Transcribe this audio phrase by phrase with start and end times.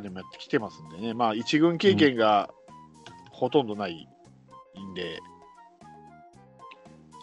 [0.00, 2.50] でもやってきてますんでね、まあ、一軍経験が
[3.30, 4.08] ほとんどない
[4.78, 5.20] んで、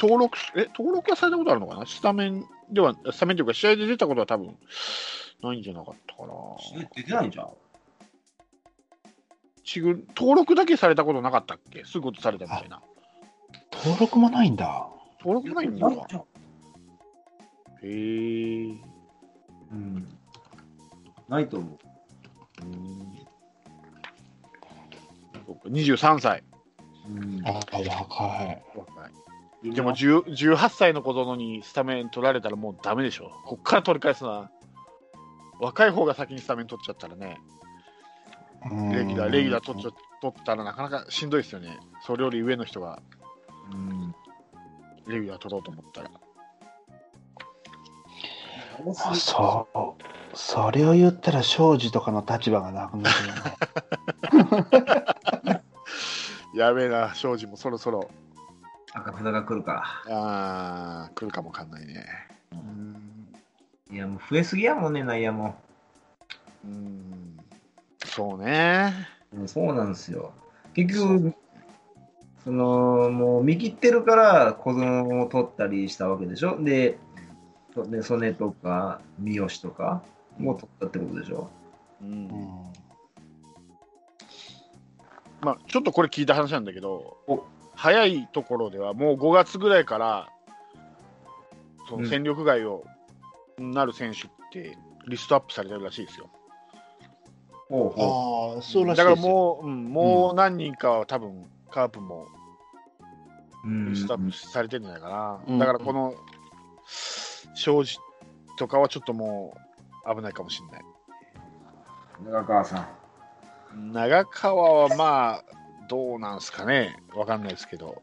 [0.01, 1.85] 登録え登録はされたことあるのかな？
[1.85, 4.57] スタメンでは、スタメンというか、試合で出たことは多分
[5.41, 6.33] ないんじゃなかったかな。
[6.95, 7.49] 出てないんじゃん。
[9.63, 11.85] 一軍登録だけされたことなかったっけ？
[11.85, 12.81] すぐことされたみたいな。
[13.71, 14.87] 登録もないんだ。
[15.19, 15.87] 登録ないんだ。
[17.81, 18.65] へえ。
[19.71, 20.07] うん。
[21.29, 21.77] ないと思う。
[22.63, 23.03] うん
[25.45, 26.43] そうか23歳。
[27.07, 27.87] うんあ、若い。
[27.87, 29.09] 若
[29.63, 33.31] いでも10 18歳の子供にスタメン取られたらもうダメでしょ。
[33.45, 34.51] こっから取り返すな。
[35.59, 37.37] 若い方が先にスタメン取っちゃったらね、
[38.91, 41.77] レギュラー、レギュラー取っちゃ取ったらなかなかしんどいですよね。
[42.05, 43.01] それより上の人が
[43.71, 44.15] うん。
[45.07, 46.11] レギュラー取ろうと思ったら。
[49.11, 50.12] あそう。
[50.33, 55.61] それを言ったら、庄司とかの立場がなくなるよね。
[56.55, 58.09] やべえな、庄司もそろそろ、
[58.93, 62.05] 赤札が来るかあー来るかもわかんないね。
[62.51, 63.27] うん
[63.89, 63.95] ら。
[63.95, 65.55] いや、もう増えすぎやもんね、内野も。
[66.63, 67.37] うん
[68.05, 68.93] そうね。
[69.33, 70.31] うんそうなんですよ。
[70.75, 71.33] 結局、
[72.43, 76.63] その、もう見切ってるから子供を取ったりしたわけでしょ？
[76.63, 76.99] で、
[77.73, 80.03] そで曽根とか三好とか
[80.37, 81.49] も取ったってことでしょ？
[82.01, 82.73] ううんん
[85.41, 87.43] まあ、ちょっとこれ聞いた話なんだけどお、
[87.75, 90.29] 早いところではもう5月ぐらいから、
[91.89, 92.85] そのうん戦力外を
[93.57, 96.29] なる選手ってリストアップされてるらしいですよ。
[97.69, 99.15] ほうほああ、そうらしいだから。
[99.15, 102.27] もう、うん、もう何人かは多分カープも
[103.65, 103.67] う。
[103.67, 105.39] うんリストアップされてるんじゃないかな。
[105.47, 106.15] うんだからこの
[107.55, 107.97] 庄司
[108.57, 109.59] とかはちょっともう
[110.05, 110.81] 危ないかもしれない。
[112.25, 112.87] 長川さ
[113.75, 113.91] ん。
[113.91, 115.43] 長川はまあ、
[115.89, 118.01] どうなんすかね、わかんないですけど。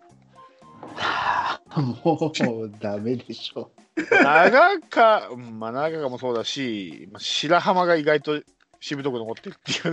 [1.77, 3.71] もうダメでしょ。
[3.97, 8.41] 長川、うんまあ、長川もそうだし、まあ、白浜が意外と
[8.81, 9.93] しぶとく残ってるっていう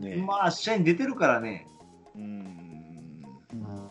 [0.00, 0.16] ね。
[0.16, 1.66] ね まあ、試合に出てるからね。
[2.14, 2.22] うん
[3.52, 3.84] うん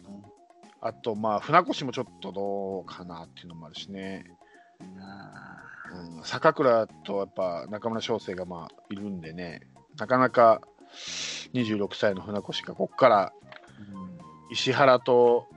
[0.86, 4.26] あと、まあ、船越もちょっとどうかなっていうのもあるしね。
[4.98, 5.64] な
[5.94, 9.62] うん、坂倉とやっぱ中村翔成がまあいるんでね、
[9.98, 10.62] なかなか
[11.54, 13.34] 26歳の船越がここから
[14.52, 15.48] 石原と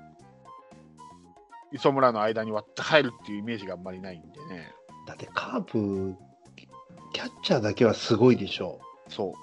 [1.72, 4.72] 磯村の間に割って入るっていうイメージがあんまりないんでね。
[5.06, 6.14] だってカープ、
[7.12, 8.80] キャッチャーだけはすごいでしょ。
[9.08, 9.34] そ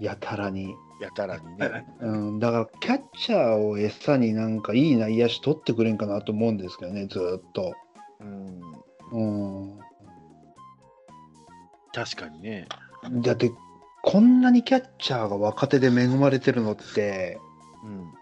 [0.00, 0.74] う、やたらに。
[1.00, 1.86] やたらにね。
[2.00, 7.74] うん、だからキャッチャーを餌になんかいい内野手取ってくれんかなと思うんですけどね、ずーっと。
[8.20, 8.60] うん、
[9.12, 9.75] うん、
[11.96, 12.68] 確かにね。
[13.22, 13.50] だって、
[14.02, 17.38] こんなにキャッチャーが若手で恵まれてるのって、
[17.82, 18.12] うん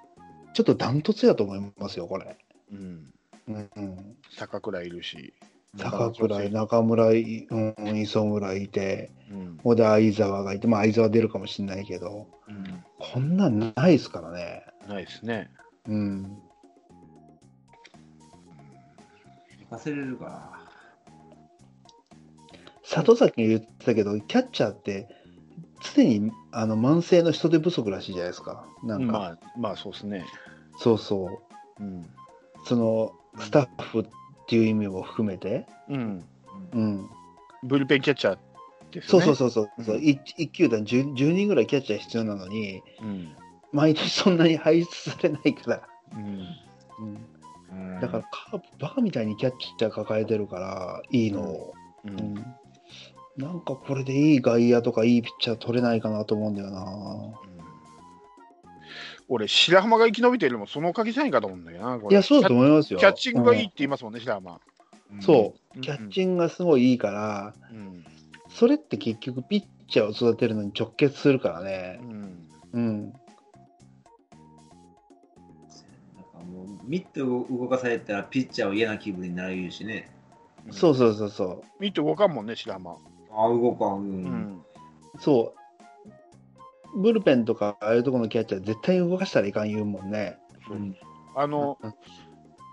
[0.54, 2.38] ちょっとダントツやと思いますよ、これ。
[2.70, 3.12] うん、
[3.48, 5.34] うんうん、坂倉いるし、
[5.76, 14.64] 高倉、中村い、うん、磯村いて、うんほんで相沢がいて、まあ相沢出るかもしれないけど、うん、こんなんないですからね。
[14.88, 15.50] ないですね。
[15.88, 16.38] うん。
[19.58, 20.63] 行かせれるから。
[22.84, 25.08] 里崎が言ってたけど、キャッチャーって、
[25.94, 28.66] 常にあの慢性の人手不足らしいじゃないですか。
[28.82, 30.24] なんか、まあ、まあそうですね。
[30.78, 31.40] そうそ
[31.80, 31.82] う。
[31.82, 32.06] うん。
[32.64, 34.06] そのスタッフっ
[34.46, 36.24] ていう意味も含めて、うん。
[36.72, 37.10] うん、
[37.62, 38.38] ブルペンキャッチャー
[38.92, 39.26] ですよね。
[39.26, 43.32] そうそうそうそうそう、うん一一球団 10, 10人ぐらいキャッチャー必要なのに、うん。
[43.72, 45.82] 毎年そんなに輩出されないから、
[46.14, 46.46] うん。
[47.70, 51.74] うん、だからカープ、バカみたいにキャッチャー抱えてるから、いいのを、
[52.04, 52.56] ううんん
[53.36, 57.40] なんかこれでいい外野とかいいピッチャー取れないかなと思うんだよな。
[59.28, 61.98] 俺、白浜が生き延びてるのもそのおかげじゃないかと思うんだよな。
[61.98, 62.98] これいや、そうだと思いますよ。
[62.98, 64.60] キャッチングがいいってうん言いますもんね、白浜。
[65.20, 68.04] そうう、んキャッチングがすごいいいから、うん。
[68.50, 72.04] それって結局ピッチャーを育てるのに直結するからねう。
[72.04, 72.48] ん。
[72.72, 73.02] うん。
[73.02, 73.18] なんか
[76.46, 80.10] もうミットを動かされたらピッチャーは嫌な気分になるしね。
[80.70, 82.96] そうそうそうそミット動かんもんね、白浜。
[83.36, 83.88] ああ、動かん。
[83.88, 83.94] う。
[83.94, 84.64] うんん。
[85.14, 85.20] う。
[85.20, 87.00] そう。
[87.00, 90.38] ブルペンとか、ああいうところのキャッチャー絶対動かしたらいかん言うもんね。
[90.70, 90.96] うん
[91.36, 91.94] あのうん、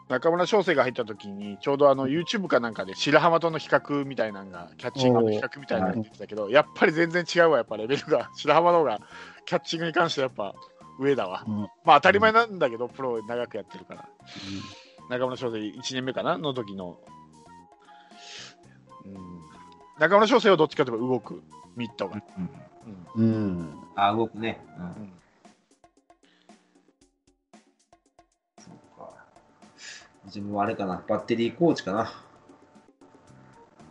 [0.07, 8.29] 中村翔成が入った時に、ちょうどあの YouTube かなんかで白浜との比較みたいなのが、キャッチングの比較みたいなのが出てたけど、やっぱり全然違うわ、やっぱレベルが。
[8.35, 8.99] 白浜の方が
[9.45, 10.53] キャッチングに関してはやっぱ
[10.99, 11.43] 上だわ。
[11.47, 11.55] うん。
[11.83, 14.09] まあ当たり前なんだけど、プロ長くやってるから。
[15.09, 16.37] 中村翔成1年目かな？
[16.37, 17.20] の時の、うん、
[20.01, 21.43] 中村翔成はどっちかというと動く
[21.75, 22.19] ミットが。
[22.35, 23.79] うんうんうん。
[23.95, 24.59] あ、動くね。
[24.75, 25.13] うんうん
[28.57, 29.13] そうか。
[30.25, 32.11] 自分はあれかな、バッテリーコーチかな。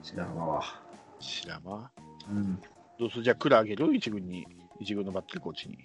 [0.03, 0.65] 白浜は。
[1.21, 1.93] 白間
[2.29, 2.61] うん。
[2.99, 3.23] どうする？
[3.23, 3.95] じゃあ、クラあげる？
[3.95, 4.45] 一軍に、
[4.81, 5.79] 一軍のバッテリーコーチに。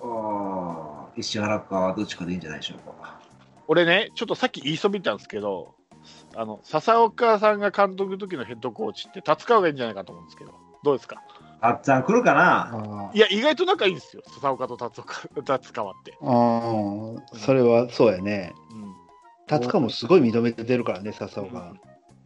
[0.00, 3.20] ああ、石原か、どっちかでいいんじゃないでしょうか。
[3.68, 5.74] 俺ね、ちょっとさっき言いそびったんですけど、
[6.36, 10.52] あの笹岡さんが監督の時のヘッドコーチって、達川がいいんじゃないかと思うんですけど、
[10.84, 11.22] どうですか？
[11.60, 13.08] あっちゃん来るかな？
[13.08, 16.16] あいや、意外と仲いいんですよ、笹岡と達岡達川って。
[16.22, 17.38] あうん。
[17.38, 18.52] それはそうやね。
[18.70, 18.92] うん
[19.48, 21.74] 達川もすごい認めてるからね、笹岡。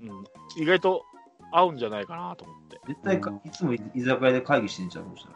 [0.00, 1.02] うん、意外と
[1.50, 2.78] 合うんじゃないかなと思って。
[2.86, 5.26] 絶対か、いつも居酒屋で会議してんちゃうそし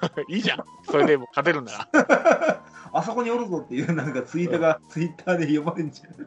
[0.00, 1.88] た いいじゃん、それでもう勝てるんなら。
[1.92, 2.64] ら。
[2.94, 6.26] あそこにおるぞっていうなんかツイートが、ツイッターで呼ばれんじゃん。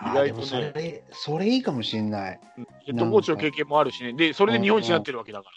[0.00, 2.40] あ意外とねそれ、それいいかもしんない。
[2.84, 5.50] ヘッドコーチの経験もあるしね、で、それで日本一になってるわけだか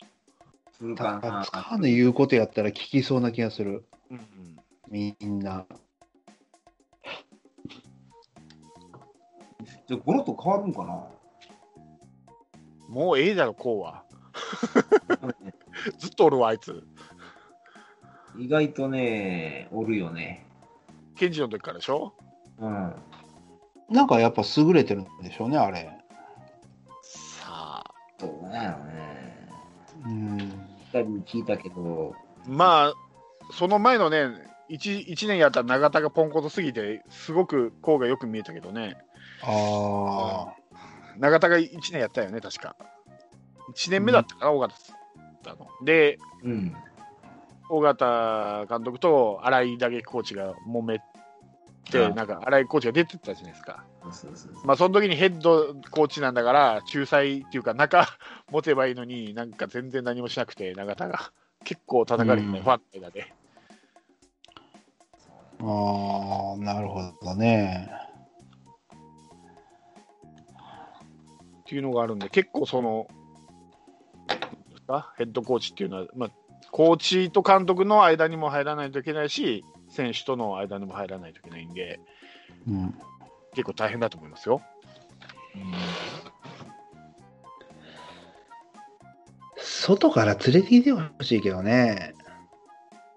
[0.71, 1.51] するかな達。
[1.51, 3.85] 川の言うことやったら聞きそうな気がする。
[4.09, 4.17] ら。
[4.17, 4.57] うんうん
[4.89, 5.65] みんな。
[9.87, 11.05] じゃあ、ゴロと変わるんかな？
[12.89, 14.03] もうええだろ、こうは。
[15.97, 16.83] ずっとおるわ、あいつ。
[18.37, 20.45] 意外とね、おるよね。
[21.15, 22.13] ケンジの時からでしょ？
[22.59, 22.93] うん。
[23.91, 25.91] なんかやっぱ優れてるんでしょうね、あれ。
[27.03, 27.93] さあ。
[28.17, 29.49] どうなんやろね。
[30.05, 30.37] うん。
[30.37, 30.47] 二
[30.91, 32.15] 人に聞いたけど、
[32.47, 32.93] まあ、
[33.51, 34.29] その前のね、
[34.69, 38.95] 1, 一年やった永田がポンコツすぎて、すごくこうがよく見えたけどね、
[39.43, 40.55] ああ。
[41.17, 42.75] 永田が1年やったよね、確か。
[43.75, 44.73] 1年目だったかな、尾形
[45.43, 45.67] だの。
[45.83, 46.73] で、うん。
[47.69, 50.99] 尾形監督と新井打撃コーチが揉め
[51.97, 53.83] なんか新井コーチが出てったじゃないですか。
[54.65, 58.05] まあ、その時にヘッドコーチなんだから、仲裁っていうか、中
[58.51, 61.31] 持てばいいのに、なんか全然何もしなくて、永田が
[61.63, 63.33] 結構叩かれてね、うんファンの間で。
[65.63, 67.89] ああ、なるほどね。
[71.59, 73.07] っていうのがあるんで、結構その、
[75.17, 76.31] ヘッドコーチっていうのは、まあ、
[76.71, 81.99] コーチと監督の間にも入らないといけないし、選手との間にも入らないといけないんで、
[82.67, 82.95] うん。
[83.53, 84.61] 結構大変だと思いますよ。
[89.57, 92.13] 外から連れてきてほしいけどね。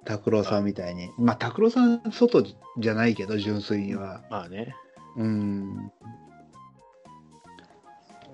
[0.04, 1.10] 拓郎さんみたいに。
[1.16, 4.22] まあ、拓郎さん、外じゃないけど、純粋には。
[4.30, 4.74] まあね。
[5.16, 5.92] うん。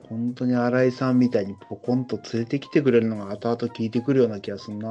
[0.09, 4.89] 本当に新井さんみたいにポコンと連れてきてくれるのが後々聞いてくるような気がするな。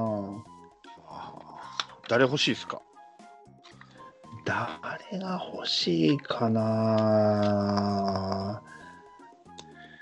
[2.08, 2.82] 誰欲しいですか？
[4.50, 7.80] 誰が欲しいかな？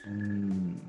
[0.08, 0.82] うん。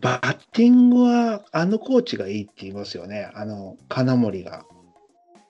[0.00, 3.30] バッティングはあのコーチがいいって言いますよね。
[3.34, 4.64] あの、金森が。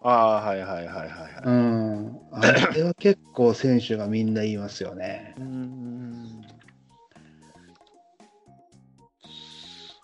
[0.03, 1.43] ああ、はいはいはいはいはい。
[1.45, 2.19] うん。
[2.33, 5.37] あれは結構選手がみんな言いますよね。
[5.39, 6.43] うん。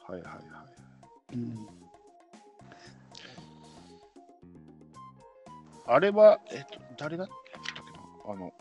[0.06, 0.38] はいはいは
[1.32, 1.34] い。
[1.34, 1.67] うん
[5.88, 7.24] あれは、えっと、誰だ？
[7.24, 8.52] ったっけなあの、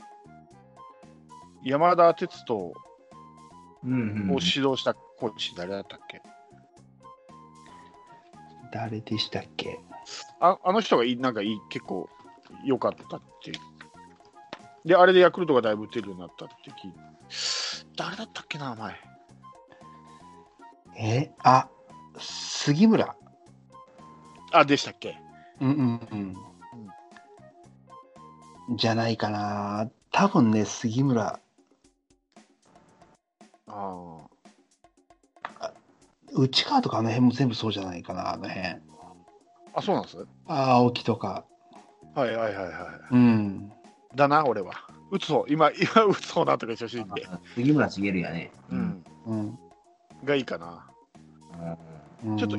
[1.64, 2.74] 山田哲人を。
[3.84, 6.22] 指導したコーチ、誰だったっけ、
[8.74, 9.80] 誰でしたっけ？
[10.40, 12.10] ああの人がいいなんかいい結構
[12.66, 13.58] 良かったっていう。
[14.88, 17.00] で、あれでヤクルトがだいぶ打てるようになったって聞いて。
[17.96, 18.96] 誰だったっけな、前。
[21.00, 21.70] えあ、
[22.18, 23.16] 杉村。
[24.52, 25.18] あ、でしたっけ？
[25.62, 26.36] うんうんうん。
[28.76, 29.90] じゃないかな。
[30.12, 31.40] 多分ね、杉村。
[33.68, 34.18] あ
[36.34, 38.68] 内川とかあの辺も全部そうじゃないかな、あの辺。
[38.68, 38.78] あ。
[39.76, 40.28] あ、そうなんです？
[40.48, 41.46] あ青木とか。
[42.16, 42.72] はいはいはいは
[43.12, 43.16] い。
[43.16, 43.72] うん。
[44.16, 44.74] だな、俺は。
[45.12, 47.26] 打つ方、今、今打つ方なとか調子いいんで。
[47.56, 48.52] 杉村茂やね。
[48.70, 49.06] うん。
[49.26, 49.60] うん。
[50.24, 50.90] がいいかな。
[51.54, 51.78] うん
[52.38, 52.58] ちょっと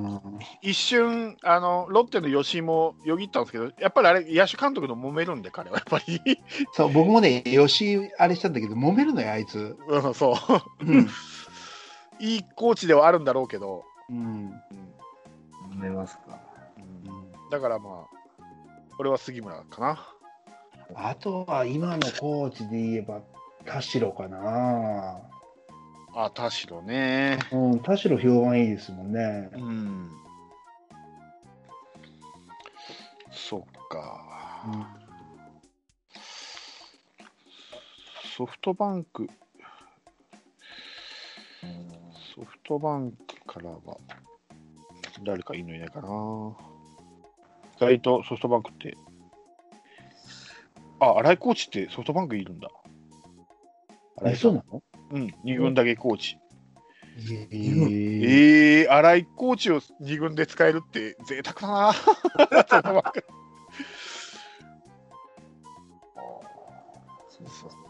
[0.62, 6.21] 一瞬、あの、ロッテの吉井もよぎったんですけど、やっぱりあれ、野手監督の揉めるんで、彼はやっぱり。
[6.73, 9.77] そう、僕もね、吉井あれしたんだけど、揉めるのよ、あいつ。
[9.88, 10.85] うん、そう。
[10.85, 11.09] うん。
[12.21, 14.17] いいコーチではあるんだろうけど、うん。
[14.17, 14.62] うん
[15.73, 16.41] 思いますか。
[16.77, 18.19] うんだからまあ、
[18.99, 20.15] 俺は杉村かな。
[20.95, 23.21] あとは今のコーチで言えば、
[23.65, 25.21] 田代かな。
[26.20, 27.38] あ、田代ね。
[27.52, 29.50] うん、田代評判いいですもんね。
[29.54, 30.10] うん。
[33.30, 34.90] そっか。
[38.37, 39.28] ソフトバンク、
[42.34, 43.78] ソフトバンクからは、
[45.25, 46.08] 誰かいいのいないかな。
[47.76, 48.96] 意外とソフトバンクって、
[50.98, 52.68] あ、新井コーチってソフトバンクいるんだ。
[54.20, 54.82] 新え、そうんなの？
[55.12, 56.38] うん、二軍だけコーチ。
[57.30, 63.02] えええー、新井コーチを二軍で使えるって贅沢だな。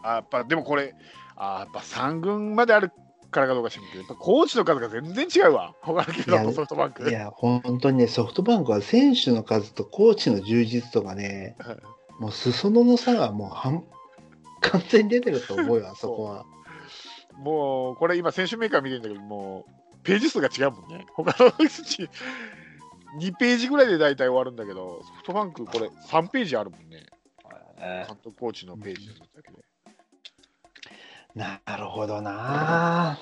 [0.03, 0.95] あやっぱでもこれ、
[1.35, 2.91] あやっぱ三軍まである
[3.31, 5.75] からかどうか知らんけど、やっぱコーチの数が全然違うわ。
[5.81, 7.09] 他の球団とソフトバンク。
[7.09, 11.55] いや、本当にね、ソフトバンクは選手の数とコーチの充実とかね、
[12.19, 13.83] もう裾野の差がもう半
[14.61, 16.45] 完全に出てると思うよ、 あそこは。
[17.37, 21.05] もう、これ今、選手メーカー見てるんだけど、もう、ページ数が違うもんね。
[21.13, 27.05] 他の2ページぐらいで大体終わるんだけど、ソフトバンク、これ3ページあるもんね。
[27.81, 29.57] え監督コーチのページだけで。
[31.35, 33.17] なるほどな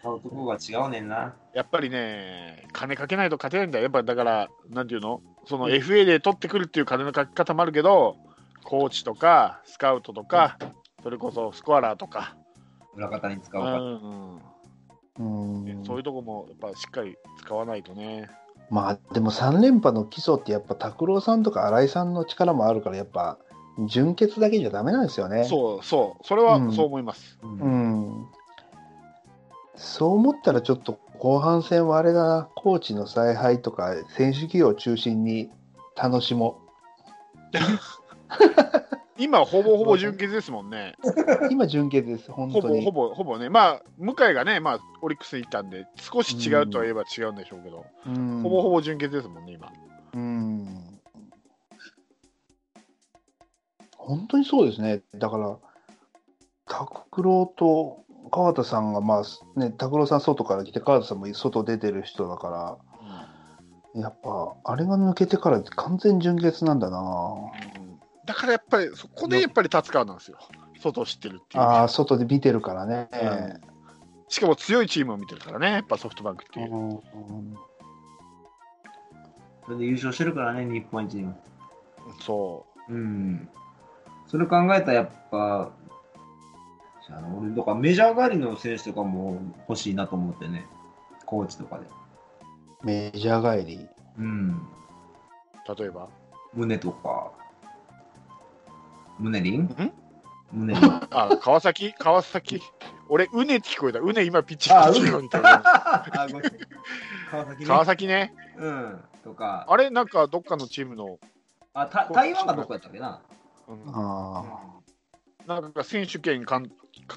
[0.00, 1.34] 使うとこが違うねんな。
[1.52, 3.84] やっぱりね、金かけないと勝てないんだよ。
[3.84, 5.20] やっぱだから、なんていうの？
[5.46, 8.16] その FA で取ってくるっていう金のかけ方もあるけど、
[8.66, 10.58] コーチとか、スカウトとか、
[11.02, 12.36] それこそスコアラーとか、
[12.96, 13.78] 裏方に使ううか。
[13.78, 14.40] ん
[15.18, 18.28] うんそういうとこもやっぱしっかり使わないとね。
[18.68, 23.38] まあでも3連覇の基礎ってやっぱ拓郎さんとか新井さんの力もあるからやっぱ
[23.88, 25.44] 純潔だけじゃダメなんですよね。
[25.44, 27.38] そうそう、それはうんそう思います。
[27.42, 28.26] うんうん。
[29.76, 35.50] そう思ったらちょっと後半戦はあれだな、コーチの采配とか選手起用を中心に
[35.96, 36.58] 楽しも
[39.18, 40.94] 今、ほぼほぼ純潔ですもんね。
[41.02, 41.48] う。
[41.50, 42.84] 今純潔です、本当に。
[42.84, 49.72] ほぼほぼほぼね、まあ、向井がね、まあ、オリックスに行ったんで、少し違うとはいえば違うんでしょうけど、うんほぼほぼ純潔ですもんね、今。
[50.14, 51.00] うん。
[53.96, 55.02] 本当にそうですね。
[55.14, 55.56] だから、
[56.66, 62.78] 拓郎と川田さんが、まあね、拓郎さん外から来て、川田さんも外出てる人だか
[63.94, 67.00] ら、やっぱ、あれが抜けてから完全純潔なんだな。
[67.78, 67.85] うん
[68.26, 70.38] だからやっぱり、そこでやっぱり達川なんですよ、
[70.80, 71.62] 外を知ってるっていう。
[71.62, 73.08] ああ、外で見てるからね。
[73.12, 73.16] う
[73.62, 73.76] ん
[74.28, 76.74] しかも強いチームを見てるからね、やっぱソフトバンクっていう。
[76.74, 77.54] うん
[79.64, 81.40] それで優勝してるからね、日本一にも。
[82.20, 83.48] そうん。
[84.26, 85.70] それ考えたらやっぱ、
[87.08, 90.66] あの俺、だからメジャー帰りの選手とかも欲しいなと思ってね、
[91.24, 91.86] コーチとかで。
[92.82, 93.88] メジャー帰り。
[94.18, 94.50] うん。
[94.50, 96.08] う、例えば？
[96.54, 97.32] 胸とか。
[99.18, 99.92] 胸リンん？
[100.52, 100.84] 胸リン。
[101.10, 101.92] あ、川崎？
[101.94, 102.60] 川崎？
[103.08, 104.00] 俺、うねって聞こえた。
[104.00, 105.12] うね今ピッチングしてる。
[107.30, 107.66] 川崎ね。
[107.66, 108.34] 川崎ね。
[108.58, 109.00] うん。
[109.24, 109.66] とか。
[109.68, 111.18] あれ、なんかどっかのチームの、
[111.74, 113.20] あ、た台湾がどこやったっけな？
[113.68, 114.44] うんあ
[115.46, 116.68] なんか選手権かん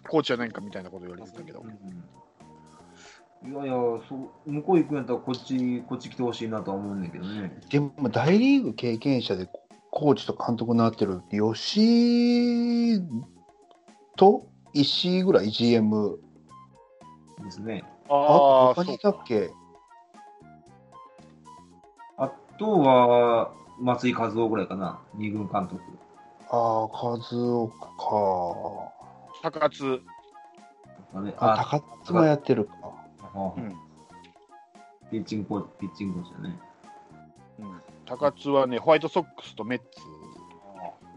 [0.08, 1.66] コーチじゃないかみたいなこと言われてたけど。
[3.44, 3.74] いやいや
[4.08, 7.58] そう、向こう行くんやったらこっち、こっち来てほしいなとは思うんだけどね。
[7.66, 7.68] あ。
[7.70, 9.50] でも、大リーグ経験者で
[9.92, 13.02] コーチと監督になってる吉
[14.16, 16.20] と石井ぐらい GM。
[17.44, 17.84] ですね。
[18.10, 19.52] あ、ああ、他にいたっけ？
[22.18, 25.00] あとは、松井和夫ぐらいかな。
[25.16, 25.82] 二軍監督。
[26.50, 29.52] ああ、和夫か。
[29.52, 30.02] 高津。
[31.14, 32.74] あね、あ、高津もやってるか。
[33.34, 33.76] あうん
[35.10, 36.60] ピッチングコーチ、ピッチングコーチだね。
[37.60, 39.86] うん高津はね、ホワイトソックスとメッツ。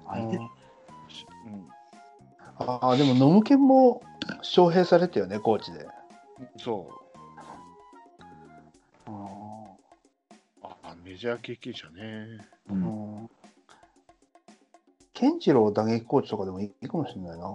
[0.06, 0.50] 相手うん
[2.58, 4.02] ああ、でも野村健も
[4.42, 5.87] 招聘されたよね、コーチで。
[6.58, 6.90] そ
[9.06, 9.11] う。
[10.62, 12.46] あメジャー経験者ね。
[12.68, 13.30] ううんん
[15.14, 17.46] 健次郎打撃コーチとかでもいいかもしれないな。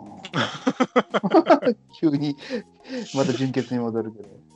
[1.99, 2.35] 急に
[3.13, 4.46] また純潔に戻るけど。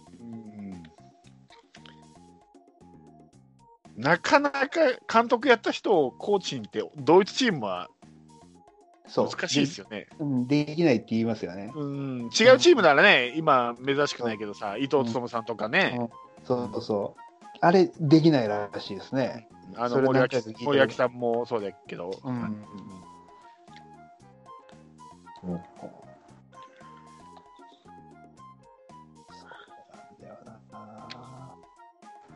[4.02, 4.68] なかなか
[5.12, 7.90] 監督やった人をコーチにって、同一チームは
[9.08, 9.30] そう。
[9.30, 10.00] 難しいですよね。
[10.00, 11.72] でうんできないって言いますよね。
[11.76, 16.00] うん、違うチームならね、今、珍しくないけどさ、伊藤勉さんとかね、
[16.46, 17.22] そうそう。
[17.60, 19.48] あれ、できないらしいですね。
[19.76, 22.34] あの森脇森脇さんもそうだけど、うん。
[25.44, 25.62] うん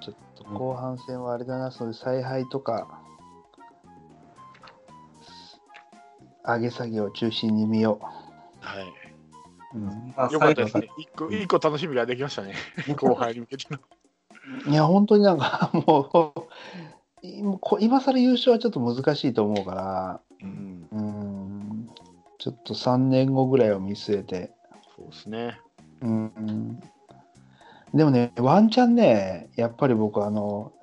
[0.05, 3.01] ちょっと後半戦はあれだな、そういう采配とか、
[6.43, 7.99] 上げ下げを中心に見よ
[8.59, 8.83] はい、
[9.73, 9.77] う。
[9.77, 10.13] うん。
[10.15, 10.89] まあよかったです最ね。
[10.99, 12.53] 一個一個楽しみができましたね、
[12.95, 13.79] 後半に向けての。
[14.71, 21.89] いや、本当になんか もう、今更優勝はちょっと難しいと思うから、うん、うん、
[22.37, 24.51] ちょっと3年後ぐらいを見据えて、
[24.95, 25.59] そうですね。
[26.01, 26.79] うん、
[27.95, 30.73] でもね、ワンチャンね、やっぱり僕、あの、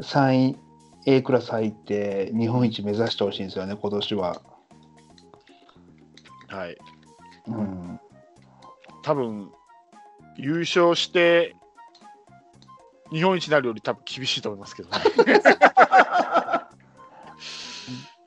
[0.00, 0.58] 3位、
[1.06, 4.42] A クラス入って、日本一目指してほしいんですよね、今年は。
[6.48, 6.76] はい。
[7.48, 8.00] うん。
[9.02, 9.50] 多分
[10.36, 11.54] 優勝して
[13.10, 14.96] 日本一になるより多分厳しいと思いますけどね。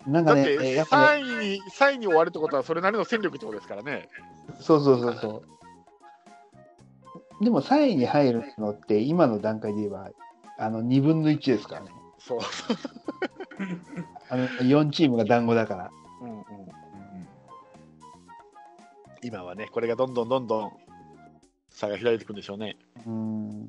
[0.08, 4.08] なんかだってね、やっぱね、3位に3位に終わるってことはそれなりの戦力ってことですからね。
[4.62, 5.57] そうそうそうそう。
[7.42, 10.10] でも3位に入るのって、今の段階で言えば、
[10.58, 11.92] あの2分の1ですからね。
[12.20, 12.40] そう。
[14.30, 15.92] あの4チームが団子だから。
[16.22, 16.44] うんうん、
[19.22, 20.72] 今はね、これがどんどんどんどん
[21.70, 22.76] 差が開いていくんでしょうね。
[23.06, 23.68] うん。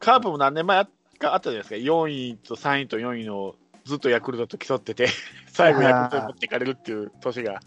[0.00, 0.84] カープも何年前
[1.18, 3.54] かあったじゃないですか、4位と3位と4位の
[3.84, 5.06] ずっとヤクルトと競ってて、
[5.46, 7.60] 最後ヤクルトに持っていかれるっていう年が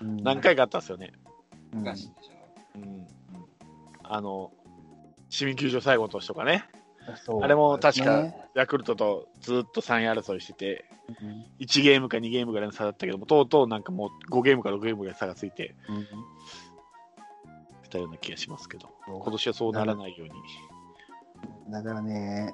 [0.00, 1.12] 何回かあったんですよね。
[1.16, 1.32] うん
[1.74, 2.32] 昔でしょ。
[2.76, 3.06] うん、
[4.14, 4.50] あの
[5.30, 6.64] 市民球場最後の年とかね、
[7.24, 10.84] そうあれも確かねヤクルトとずっと3位争いしてて、
[11.20, 16.06] うん1ゲームか2ゲームぐらいの差だったけども、とうとうなんかもう5ゲームか6ゲームぐらい差がついてうん
[17.84, 21.72] きたような気がしますけど、今年はそうならないように。
[21.72, 22.52] だからね、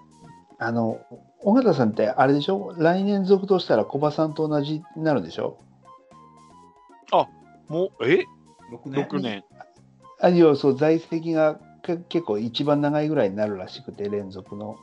[0.59, 1.01] あの、
[1.41, 2.73] 尾形さんってあれでしょ？
[2.79, 5.59] 来年続投したら小葉さんと同じになるんでしょ？
[7.69, 8.25] もう、え
[8.73, 9.45] ？6年 ?6 年。
[10.21, 14.77] あいやそう、在籍がけ結構一番長いぐらいになるらしくて、連続の。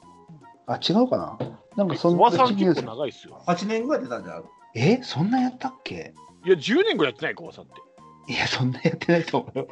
[0.67, 1.37] あ、違うかな？
[1.75, 3.43] なんかそん小な長いっすよ。
[3.45, 4.43] 8年ぐらい出たんじゃん。
[4.75, 6.13] えそんなやったっけ？
[6.45, 7.73] いや、10年ぐらいやってない、小葉さんって。
[8.31, 9.67] いや、そんなやってないと思うよ。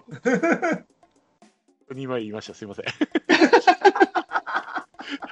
[1.93, 2.86] 2枚言いました、すいません。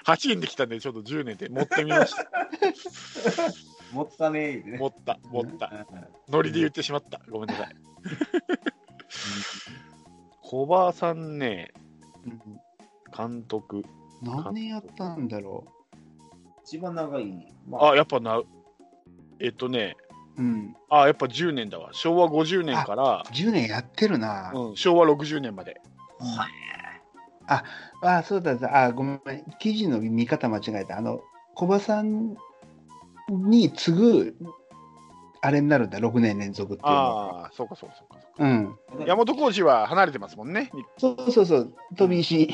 [0.06, 2.28] 8年できたんで、ちょっと10年で持ってみました。
[3.94, 4.64] 持ったね。
[4.80, 5.86] 持った、持った。
[5.92, 7.20] うんノリで言ってしまった。
[7.30, 7.76] ごめんなさい。
[10.52, 11.72] 小葉さんね、
[13.18, 13.86] 監督。
[14.22, 15.64] 何年やったんだろ
[16.66, 17.48] 一番長い。
[17.70, 18.42] まあ、あ、やっぱな、
[19.40, 19.96] えっとね、
[20.38, 20.42] う。
[20.42, 20.76] うん。
[20.90, 21.92] あ、やっぱ10年だわ。
[21.94, 24.52] 昭和50年から、10年やってるな。
[24.54, 25.80] うん、昭和60年まで。
[28.02, 28.78] あ、そうだった。
[28.88, 29.22] あ、ごめん。
[29.58, 30.98] 記事の見方間違えた。
[30.98, 31.22] あの、
[31.56, 32.36] 小葉さん
[33.30, 34.36] に次ぐ、
[35.40, 37.44] あれになるんだ、6年連続っていうのは。
[37.44, 38.31] ああ、そうかそうかそうか。
[38.42, 38.76] うん。
[39.06, 40.72] 山本浩二は離れてますもんね。
[40.98, 42.50] そうそうそう、飛び石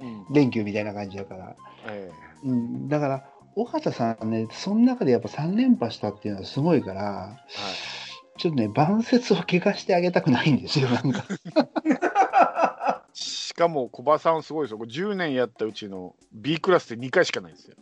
[0.00, 1.56] うん連休みたいな感じだから。
[1.88, 2.10] え
[2.42, 11.24] うん、だから、尾形さんね、その中でやっぱ3連覇したっていうのはすごいから、えちょっとね、晩節を怪我してあげたくないんですよ、なんか。
[11.24, 14.78] はい、しかも小葉さんすごいですよ。
[14.78, 17.76] これ10年やったうちの B クラスで2回しかないんですよ。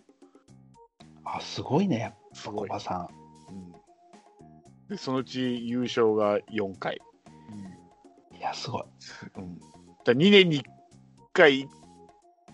[1.25, 2.15] あ、すごいね。
[2.35, 3.09] 小葉さ
[3.49, 3.75] うん
[4.89, 7.01] でそのうち優勝が4回。
[7.53, 8.37] ん。
[8.37, 8.85] いや、すごい。
[9.37, 9.59] うん、
[10.05, 10.65] だ2年に1
[11.33, 11.69] 回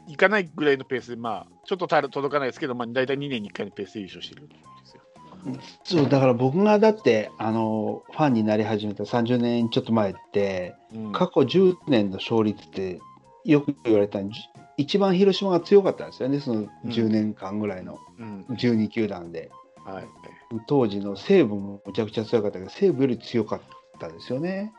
[0.08, 5.02] いかないぐらいのペースで、まあ、ちょっとた届かないですけど、まあ、大体2年に1回のペースで優勝してるんですよ。
[5.84, 13.00] そう、だから僕がだって、あの、ファンになり始めた30年ちょっと前って、うん過去10年の勝率って、
[13.44, 14.18] よく言われた
[14.76, 19.50] 一番広島が強かったんですよね、その10年間ぐらいのうん12球団で。
[19.84, 20.08] はい
[20.66, 23.64] 当時の西武もむちゃくちゃ強かったけど、西武より強かった
[24.08, 24.72] ですよね。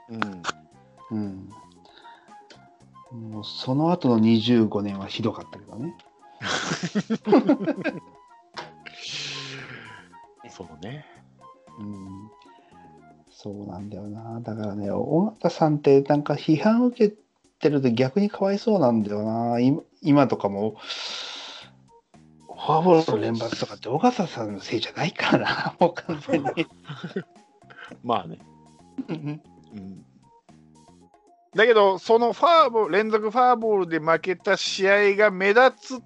[1.11, 1.49] うん、うん。
[3.31, 5.95] もうその後の25年はひどかったけどね。
[10.49, 11.05] そうね。
[11.79, 12.29] うん。
[13.29, 14.39] そうなんだよな。
[14.41, 17.15] だからね、尾形さんってなんか批判受け
[17.59, 19.59] てると逆にかわいそうなんだよな。
[19.59, 20.75] 今今とかも、
[22.47, 26.67] フォアボールの連発とかって尾形さんのせいじゃないからな、もう完全に。
[28.03, 28.37] まあね。
[29.07, 29.41] うん
[29.75, 30.05] うん
[31.53, 35.99] だけど、そのファーボール連続ファーボールで負けた試合が目立つっ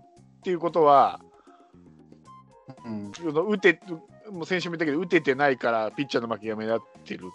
[0.43, 1.19] ていうことは、
[2.83, 3.79] うん打て
[4.31, 7.31] もう先週も言ったけど、打ててないからピッチャーの負けが目立ってる。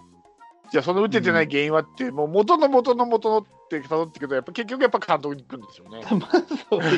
[0.73, 6.03] じゃあ、その打ててない原因はって、もう元の元の元のって辿っていくと、やっぱ結局やっぱ監督に行くんですよね。
[6.19, 6.31] まあ
[6.69, 6.89] そうな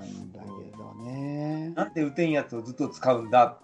[0.00, 1.72] んだけどね。
[1.74, 3.58] なんで打てんやつをずっと使うんだ。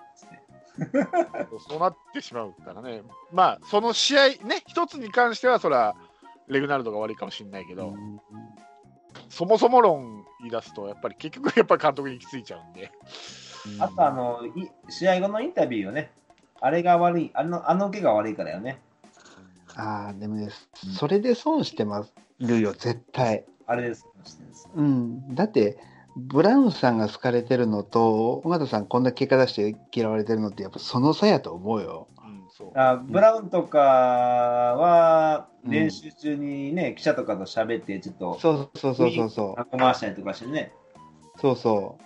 [1.68, 3.02] そうなってしまうからね。
[3.32, 5.96] まあ、その試合ね、一つに関しては、それは
[6.48, 8.20] レグナルドが悪いかもしれないけど、うん
[9.28, 12.92] そもそも論言い出すと、やっぱり結局 やっぱり監督に行き着いちゃうんで。
[13.80, 16.10] あとあのい試合後のインタビューよね。
[16.60, 18.80] あれが悪い、あのあの受けが悪いからよね。
[19.74, 23.44] ああ、でもね、それで損してまするよ、絶対。
[23.66, 24.06] あれです。
[24.24, 25.34] してるんですうん。
[25.34, 25.78] だって、
[26.16, 32.08] ブラウンさんが好かれてるのと、尾形さんこんな結果出して嫌われてるのって、やっぱその差やと思うよ。
[32.18, 32.78] うん、そう。
[32.78, 40.72] あブラウンとかは練習中にね、記者とかと喋って、ちょっとそうそうそうそうそ後回したりとかしてね、
[41.36, 41.40] う。
[41.40, 41.98] そうそ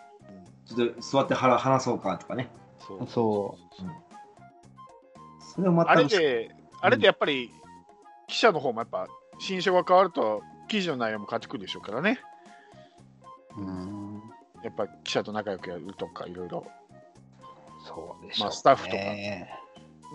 [0.66, 2.50] ちょっと座って話話そうかとかね。
[2.78, 3.06] そうう。
[3.06, 3.56] そ
[5.54, 7.50] それを全くあれで、あれでやっぱり、
[8.26, 9.06] 記者の方もやっぱ、
[9.38, 12.20] 新書が変わると、記事の内容も変わってくるでしょうからね。
[13.56, 13.60] う。
[13.60, 13.99] うん。
[14.62, 16.66] やっぱ記者と仲良くやるとか、いろいろ。
[17.86, 18.44] そうでしょう、ね。
[18.44, 18.98] まあスタッフとか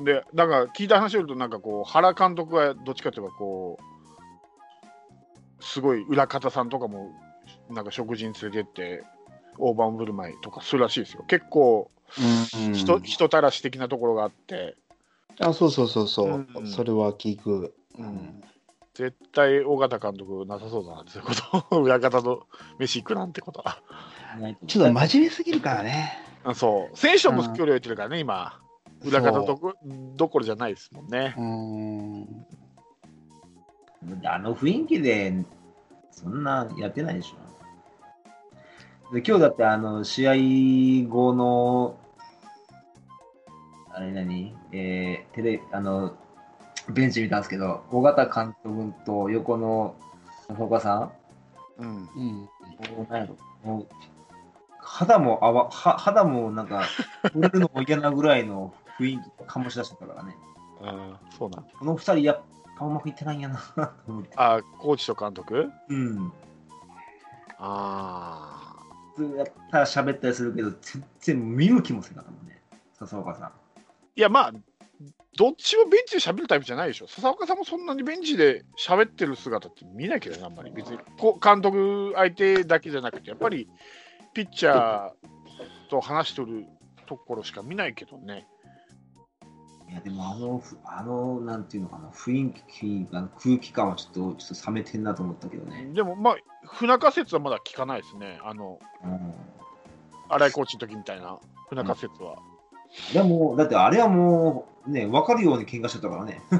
[0.03, 3.79] で、だから聞いた話をよると、なんかこう、原監督はどっちかというと、こ
[5.59, 7.11] う、すごい裏方さんとかも、
[7.69, 9.03] なんか食事に連れてって、
[9.57, 11.23] 大盤振る舞いとかするらしいですよ。
[11.27, 11.89] 結構
[12.67, 14.75] うん、人、人たらし的なところがあって、
[15.39, 16.27] あ、そうそうそうそう。
[16.27, 17.73] うんうんそれは聞く。
[17.97, 18.41] うん
[18.93, 22.47] 絶対尾形監督なさそうだなってこと、 裏方と
[22.79, 23.81] 飯行くなんてことは。
[24.67, 26.17] ちょっと真面目すぎるからね。
[26.43, 28.59] あそう、選手とも距離を置いてるからね、今、
[29.03, 29.73] 裏方どこ
[30.15, 31.35] どころじゃないですもんね。
[31.37, 32.45] うん。
[34.25, 35.33] あの雰囲気で、
[36.11, 39.13] そんなやってないでしょ。
[39.13, 40.33] で今日だってあの試合
[41.09, 41.99] 後の、
[43.91, 44.55] あれ何？
[44.71, 46.15] えー、テレあの
[46.89, 49.95] ベンチ見たんですけど、尾形監督と横の
[50.59, 51.11] 岡さ
[51.77, 52.43] うん、うん。
[52.43, 52.49] う
[53.09, 53.87] 何やろもう
[54.87, 56.85] 肌もあわは肌もなんか、
[57.23, 60.35] 触れるのも嫌なぐらいの雰囲気醸し出してたからね。
[60.81, 62.41] あそうなんこの二人、やっ
[62.77, 64.29] ぱうまくいってないんやなと思って。
[64.35, 65.69] あコーチと監督？
[65.89, 66.31] うん。
[67.57, 68.75] あ
[69.15, 72.61] 普通やったら喋ったりするけど、全然見向きもせなかったもんね、
[72.99, 73.51] 笹岡さん。
[74.15, 74.53] いや、まあ、
[75.37, 77.07] どっちもベンチで喋るタイプじゃないでしょ。
[77.07, 80.71] 笹岡さんもそんなにベンチで喋ってる姿って見ないけどね、あんまり。
[80.71, 83.69] 別にこう監督相手だけじゃなくて、やっぱり
[84.35, 85.11] ピッチャー
[85.89, 86.65] と話してる
[87.07, 88.45] ところしか見ないけどね。
[89.89, 95.85] いや、でもあの、ふあの、なんていうのかな、雰囲気が、空気感はちょっと、ちょっと冷めてんなと思ったけどね。
[95.93, 98.37] でも、まあ、不仲説はまだ聞かないですね。
[98.43, 99.33] あの、うん。
[100.27, 102.35] 新井コーチの時みたいな不仲説は。
[103.13, 106.41] でも、だってあれはもう、ね、分かるように喧嘩してたからね。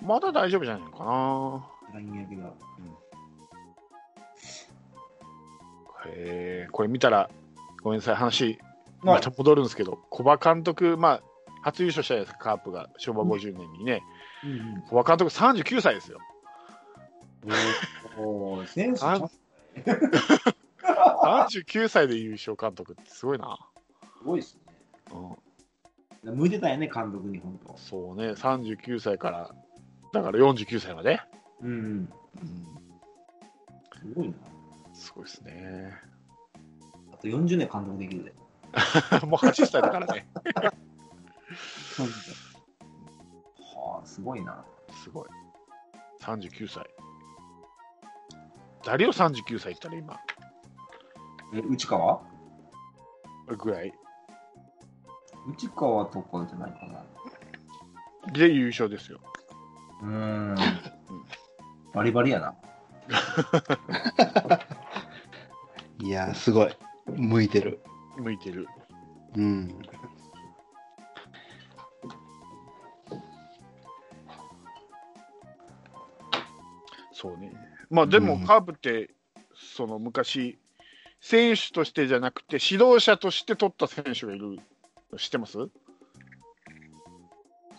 [0.00, 1.68] まだ大丈夫じゃないのかな。
[1.94, 2.42] LINE やけど。
[2.42, 2.46] へ
[6.06, 7.30] え、これ見たら、
[7.82, 8.58] ごめんなさい、話、
[9.02, 11.22] また戻るんですけど、古葉監督、まあ、
[11.62, 14.02] 初優勝したじゃないですか、カープが昭和50年にね、
[14.44, 16.18] うん古葉監督39歳ですよ。
[18.18, 19.28] うん、おー選手ちゃんあ
[21.48, 23.58] す 39歳で優勝監督ってすごいな。
[24.24, 24.58] ごいです
[25.12, 25.16] う
[26.28, 26.36] ん、ね。
[26.36, 27.76] 向いてたよね、監督に、本当。
[27.76, 29.50] そうね、39歳から、
[30.12, 31.20] だから49歳まで。
[31.62, 31.70] うん。
[31.70, 32.08] うん、
[33.98, 34.34] すごいな。
[35.00, 35.94] すごいですね。
[37.12, 38.34] あと40年監督できるで。
[39.26, 40.28] もう80歳だからね。
[43.74, 44.62] はあ、すごいな。
[45.02, 45.28] すごい。
[46.20, 46.84] 39歳。
[48.84, 50.20] 誰よ、39歳って言ったら
[51.54, 52.20] え、内川？
[53.48, 53.92] 今、ぐらい。
[55.48, 58.32] 内川とかじゃないかな。
[58.32, 59.18] で優勝ですよ。
[60.02, 60.54] うーん。
[61.94, 62.54] バリバリやな。
[66.02, 66.70] いや、すごい。
[67.06, 67.80] 向いてる。
[68.16, 68.66] 向いてる。
[69.36, 69.74] うん。
[77.12, 77.52] そうね。
[77.90, 79.10] まあでもうんカープって、
[79.54, 80.58] その昔、
[81.20, 84.58] 選手としてじゃなくて、指導者として取った選手がいる
[85.12, 85.58] の知ってます？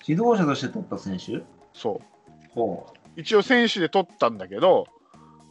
[0.07, 1.43] 指導者として取った選手？
[1.73, 2.01] そ
[2.53, 3.19] ほう。
[3.19, 4.85] 一応選手で取ったんだけど、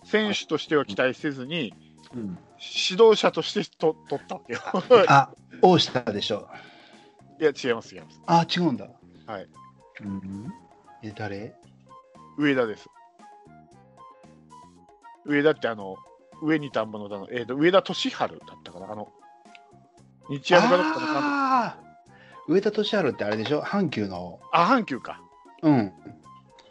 [0.04, 1.74] 選手としては期待せずに、
[2.14, 2.18] う。
[2.18, 2.38] うん。
[2.59, 4.61] 指導者としてと取ったわけよ。
[5.09, 5.31] あ、
[5.62, 6.49] 大下でしょ。
[7.40, 8.20] いや、違います、違います。
[8.27, 8.87] あ、違うんだ。
[9.27, 9.49] はい。
[10.03, 10.53] うん、
[11.03, 11.55] え、誰？
[12.37, 12.88] 上田です。
[15.25, 15.96] 上田ってあの、
[16.42, 18.31] 上に田んぼの田の、えーと、上田俊治だっ
[18.64, 19.09] たかな、あの、
[20.31, 23.62] 日山かどっかのあー上田敏治ってあれでしょ？
[23.62, 24.40] 阪急の。
[24.53, 25.20] あ、阪急か。
[25.62, 25.92] うん。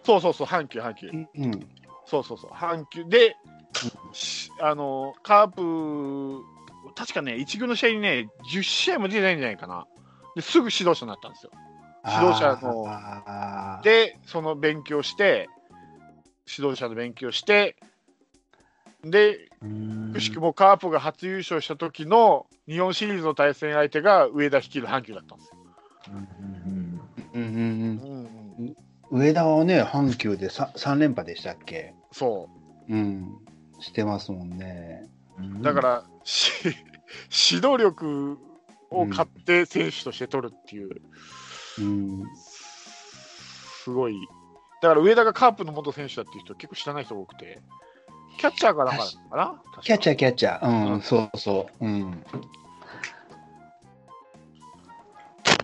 [0.04, 1.10] そうそうそう、阪急、阪急。
[1.10, 1.69] うん。
[2.06, 3.36] そうそうそう、阪急で、し
[4.61, 6.43] あの、カープ、
[6.95, 9.87] 確かね、一軍の試合にね、10試合も出てないんじゃないかな。
[10.35, 11.51] ですぐ指導者になったんですよ。
[12.05, 15.49] 指導者ので、その勉強して、
[16.47, 17.75] 指導者の勉強して、
[19.03, 25.57] で、うんくしくもカープが初優勝した時の日本シリーズの対戦相手が上田率いる阪急だったんですよ。
[29.11, 31.93] 上田はね、阪急で 3, 三連覇でしたっけ？
[32.11, 32.49] そ
[32.89, 33.37] うん。
[33.79, 35.09] してますもんね。
[35.37, 35.61] うんう。
[35.63, 36.51] だから、し
[37.51, 38.37] 指導力
[38.89, 41.01] を買って選手として取るっていう、
[41.79, 42.23] うん。
[43.83, 44.15] すごい。
[44.81, 47.61] だから上田がカープの元選手だっていう人結構知らない人多くて、
[48.37, 50.17] キャッチャーかなんかかなキャッチャー、ー。
[50.17, 50.67] キャッチャー。
[50.67, 51.85] うん、うんそうそう。
[51.85, 52.23] うん。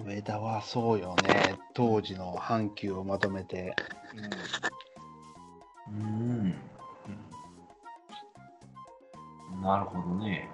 [0.06, 1.58] 上田はそうよね。
[1.74, 3.76] 当時の阪急をまとめて。
[5.88, 6.45] うん。
[9.66, 10.50] なるほどね。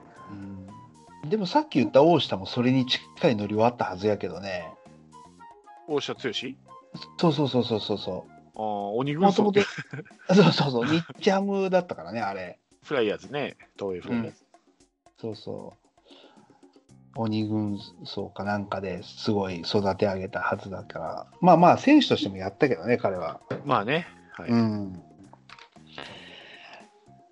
[1.24, 4.74] うん、でもさっき言った大下もそれに近いノリはあったはずやけどね。
[5.88, 6.20] 大下剛？
[6.20, 6.58] 志
[7.18, 9.20] そうそうそうそうそうそああ、鬼う。
[9.20, 9.70] 軍曹もともと、
[10.34, 12.60] そうそうそう、日ハムだったからね、あれ。
[12.84, 14.46] フライヤーズね、東映フライヤーズ。
[15.20, 15.82] そうそう。
[17.16, 21.28] 鬼軍曹かなんかですごい育て上げたはずだから。
[21.42, 23.42] まあまあ、選手としてもやったけどね、彼は。
[23.66, 24.50] まあね、はい。
[24.50, 25.04] うん。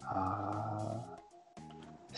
[0.02, 0.79] あー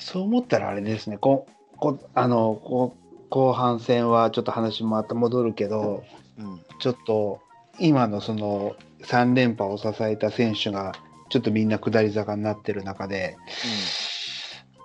[0.02, 2.96] そう思ったらあれですね、ここあのこ
[3.30, 6.04] 後半戦はちょっと話また戻るけど、
[6.38, 7.40] うんちょっと
[7.80, 10.94] 今のその3連覇を支えた選手が
[11.30, 13.38] ちょっとみんな下り坂になってる中で、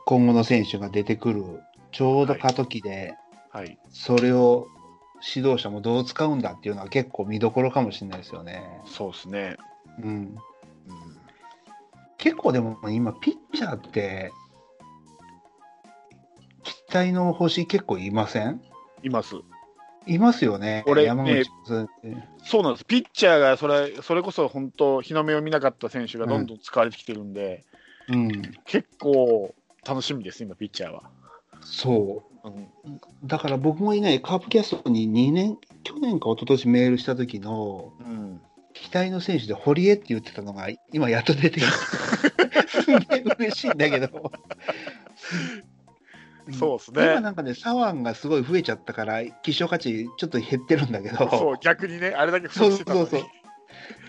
[0.04, 1.44] 今後の選手が出てくる、
[1.90, 3.14] ちょうど過渡期で、
[3.50, 3.78] はい。
[3.90, 4.68] それを
[5.34, 8.62] 指導者もどう使うんだっていうのは結構見どころかもしれないですよね。
[8.86, 9.56] そうですね。
[10.02, 10.36] うんうん
[12.18, 14.32] 結構でも今ピッチャーって
[16.96, 18.62] 期待の星結構いません？
[19.02, 19.36] います。
[20.06, 20.82] いますよね。
[20.86, 21.88] 俺山口さん
[22.42, 22.86] そうなんです。
[22.86, 27.64] ピッチャーがそれそれこそ本当、日の目を見なかった選手がどんどん使われてきてるんで、
[28.08, 28.30] うん、
[28.64, 29.54] 結構
[29.86, 31.02] 楽しみです、今、ピッチャーは。
[31.60, 33.00] そうんう。
[33.24, 38.40] だから僕もいないカープキャストに2年、去年か一昨年メールした時のうん、
[38.72, 41.72] 期待の選手で堀江って言ってたのが今やっと出てきた。
[42.82, 44.32] すげえ嬉しいんだけど。
[46.52, 47.04] そうですね。
[47.12, 51.28] 今なんかね、左腕がすごい増えちゃったから、希少価値ちょっと減ってるんだけど。
[51.30, 53.06] そう、逆にね、あれだけ不そう足してたのに。
[53.08, 53.30] そうそう。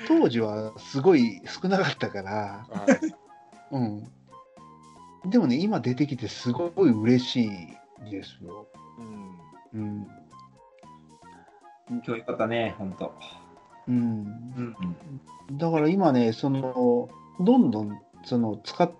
[0.07, 2.31] 当時はすごい少なかったから、
[2.69, 5.29] はいうん。
[5.29, 7.49] でもね、今出てきてすごい嬉しい
[8.11, 8.67] ですよ。
[9.73, 10.07] うんうん。
[11.89, 13.13] 今日よかったね、ほんと。
[13.87, 13.95] うん。
[13.95, 14.75] うん
[15.49, 15.57] うん。
[15.57, 18.91] だから今ね、その、どんどん、その、使っ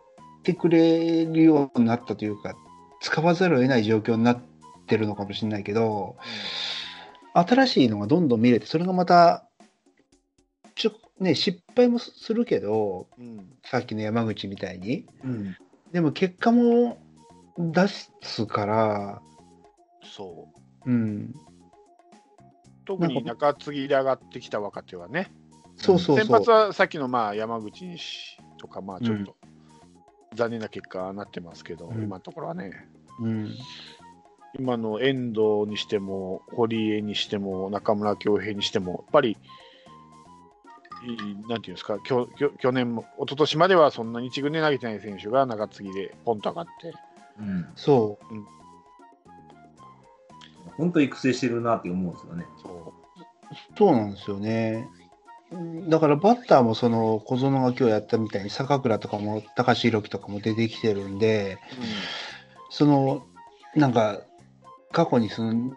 [0.44, 2.56] てくれるようになったというか、
[3.00, 4.42] 使わざるを得ない状況になっ
[4.88, 6.18] てるのかもしれないけど、
[7.34, 9.46] 新しいのがどんどん見れて、それがまた、
[10.76, 15.06] ちょ、ね、失敗もするけど、うんさっきの山口みたいに。
[15.24, 15.56] うん。
[15.92, 16.98] でも結果も
[17.58, 19.22] 出すから、
[20.04, 20.48] そ
[20.86, 20.90] う。
[20.90, 21.36] うん。
[22.86, 25.32] 特に中継ぎで上がってきた若手はね、
[25.76, 26.50] そうそう先発。
[26.50, 29.36] はさっきのまあ山口西とか、まあちょっと
[30.38, 32.72] 残念な結果になってますけど、うん今のところはね、
[33.20, 33.52] うん。
[34.58, 39.38] 今の遠藤にしても、堀江にしても、中村恭平にしても、やっぱり、
[41.48, 46.94] なんていうんですか、きょきょ去年も、一昨年まではそんなに一軍で投げてない選手が中継ぎでポンと上がって、
[47.40, 47.68] うん。
[47.76, 48.18] そ
[50.78, 52.46] ほんと育成してるなって思うんですよね。
[52.62, 52.98] そう
[53.78, 54.88] そうなんですよね。
[55.88, 61.58] だからバッターもその小園が今日やったみたいに坂倉とかも高橋宏樹とかも出てきてるんで、
[62.70, 63.26] その
[63.76, 64.20] なんか
[64.92, 65.74] 過去にそのん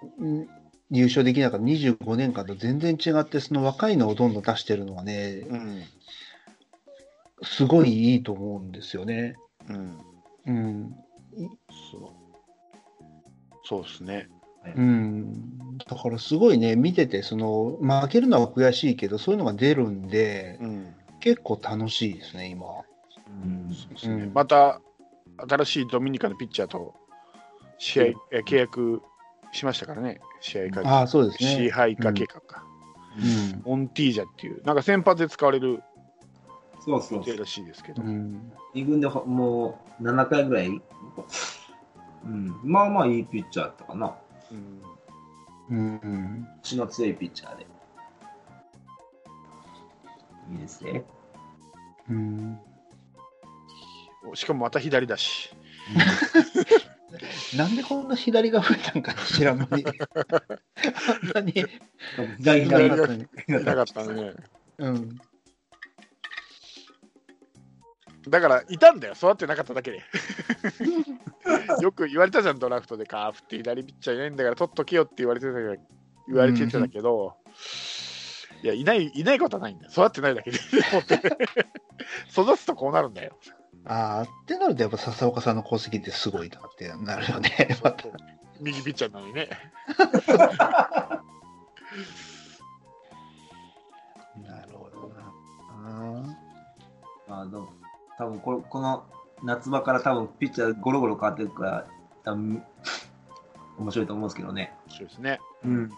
[0.91, 5.83] 優勝できなかった25年間と全然違ってその若いのをどんどん出してるのはね、うんうん
[7.43, 9.35] すごいいいと思うんですよね。
[9.69, 9.99] うん
[10.47, 10.95] うん。
[11.91, 12.11] そう
[13.65, 14.29] そうですね。
[14.77, 15.79] うん。
[15.79, 22.67] だからすごいね、見てて、その負けるのは悔しいけど、そういうのが出るんで、うん結構楽しいですね、今。
[22.67, 23.75] うん。
[23.75, 24.81] そうですねうんまた
[25.37, 26.95] 新しいドミニカのピッチャーと
[27.79, 29.03] 試合、え契約
[29.53, 31.57] しましたからね、試合かああ、そうですね。
[31.57, 32.65] 支配下計画か、
[33.19, 33.63] うん。
[33.65, 35.83] モンティージャっていう、なんか先発で使われる
[36.85, 37.39] そうそう。
[37.39, 38.53] らしいですけど、うん。
[38.75, 44.17] 二軍でほもう7回ぐらい、うん、まあまあいいピッチャーだったかな。
[44.53, 44.83] うん
[45.71, 46.49] うん。
[46.63, 47.67] 血の強いピッチャーで。
[50.53, 51.05] いいですね。
[52.09, 52.59] うん。
[54.35, 55.55] しかもまた左だし、
[57.57, 59.85] なんでこんな左が増えたんか知らんのに。
[61.35, 61.53] あんなに
[62.39, 64.33] 左左がなかったね。
[64.79, 65.21] うん。
[68.29, 70.03] だから、いたんだよ、育ってなかっただけで。
[71.81, 75.77] よく言われたじゃん、ドラフトでカープって左ピッチャーいないんだから、取っとけよって言われてたけど、
[76.29, 77.37] 言われてたけど、
[78.63, 79.91] いや、いない、いないことはないんだよ。
[79.93, 80.59] 育ってないだけで。
[82.31, 83.33] 育つとこうなるんだよ。
[83.87, 87.79] ああ、ってなるとやっぱ笹岡さんの功績ってすごいなってなるよね。
[87.83, 88.05] また。
[88.61, 89.49] 右ピッチャーなのにね。
[94.47, 95.33] なるほどな。
[97.27, 97.80] まあ、どう
[98.21, 99.05] 多分ここの
[99.43, 101.87] 夏場から多分ピッチャーゴロゴロ変わっていくから、
[102.23, 102.63] 多分
[103.79, 104.75] 面白いと思うんですけどね。
[104.91, 105.41] そうですね。
[105.65, 105.91] うん。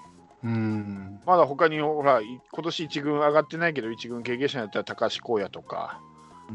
[0.44, 1.20] うん。
[1.26, 6.00] まだ他にほら、い今年1軍上がってないけど、1軍経験者になったら高橋光也とか、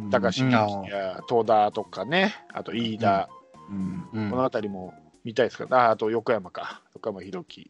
[0.10, 3.28] 高橋うん宏や東田とかね、あと飯田、
[3.70, 4.08] うん。
[4.14, 4.94] うんこの辺りも
[5.26, 5.66] 見たいですか？
[5.70, 7.70] ら、ああと横山か、横山弘樹。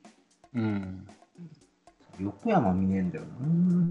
[0.54, 1.08] うん。
[2.20, 3.48] 横山見ねえんだよな。
[3.48, 3.90] も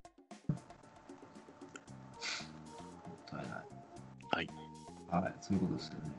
[5.21, 6.17] はい、そういうことですよね。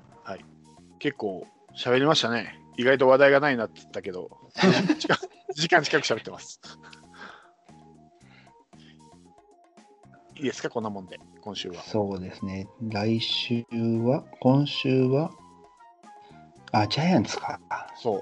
[1.00, 2.60] 結構喋りましたね。
[2.76, 4.30] 意外と話題がないなって言ったけど、
[5.56, 6.60] 時間近く喋ってます。
[10.36, 11.82] いいですか、こんなもんで、今週は。
[11.82, 12.68] そうですね。
[12.82, 15.32] 来週は、今週は、
[16.72, 17.60] あ、ジャイアンツか。
[17.96, 18.22] そう。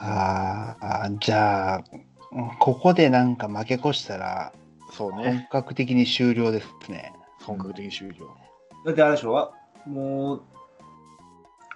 [0.00, 1.84] ああ、じゃあ、
[2.32, 4.52] うんここでなんか負け越したら、
[4.92, 5.48] そうね。
[5.50, 7.12] 本格的に終了ですね。
[7.48, 8.36] 本格的に終了。
[8.84, 9.52] だってあれでしょ？
[9.86, 10.42] もう、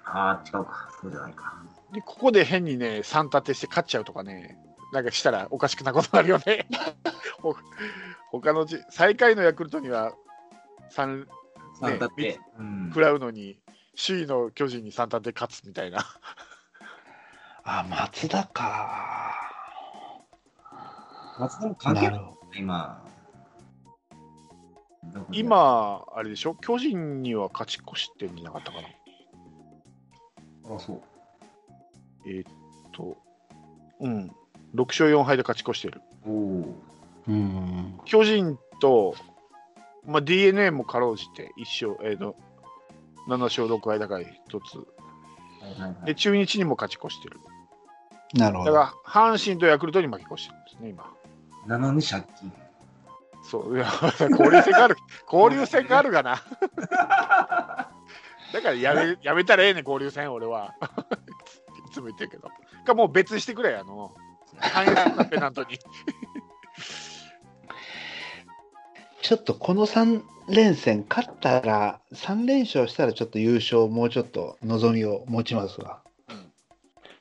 [0.05, 0.91] ああ、違うか。
[1.01, 1.55] そうじゃないか。
[1.93, 4.59] で、ここで変にね、3立てして勝っちゃうとかね、
[4.93, 6.67] なんかしたらおかしくなことになるよね。
[7.41, 7.55] ほ
[8.31, 10.13] 他のじ最下位のヤクルトには
[10.93, 11.27] 3、
[11.81, 12.39] 三だって。
[12.59, 13.59] うん食らうのに、
[13.97, 16.01] 首位の巨人に3立て勝つみたいな。
[17.65, 19.33] あ、松田か。
[21.39, 23.03] 松田も関係ない今。
[25.33, 28.89] 今、あれでしょ、巨人には勝ち越してるんじゃなかったかな。
[30.77, 31.03] あ、そう。
[32.27, 32.53] えーっ
[32.93, 33.17] と、
[34.01, 34.31] うん、
[34.75, 36.01] 6勝4敗で勝ち越してる。
[36.27, 36.75] おお。
[37.29, 38.01] うん。
[38.05, 39.15] 巨人と、
[40.05, 42.35] まあ、d n a もかろうじて1勝、えーの
[43.29, 44.27] 7勝6敗だから1
[44.65, 44.79] つ。
[44.79, 47.39] はいはいはいで、中日にも勝ち越してる。
[48.35, 48.73] なるほど。
[48.73, 51.13] だから、阪神とヤクルトに負け越してるんですね、今。
[51.67, 52.53] なのに借金。
[53.53, 53.87] そう、いや
[54.31, 54.97] 交流戦がある、
[55.31, 56.43] 交流戦があるがな。
[58.55, 60.75] だからやめやめたらええねん、交流戦、俺は。
[61.87, 62.49] いつも言ってるけど。
[62.87, 64.15] か、もう別にしてくれ、あの、
[64.59, 65.79] 反映するな、ペナントに。
[69.21, 76.03] ちょっとこの3連戦勝ったら、3連勝したらちょっと優勝もうちょっと望みを持ちますわ。